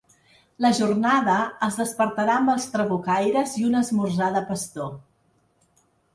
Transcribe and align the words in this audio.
La 0.65 0.69
jornada 0.77 1.35
es 1.67 1.77
despertarà 1.81 2.39
amb 2.41 2.53
els 2.55 2.65
trabucaires 2.77 3.55
i 3.61 3.67
un 3.69 3.79
esmorzar 3.83 4.33
de 4.39 4.43
pastor. 4.51 4.91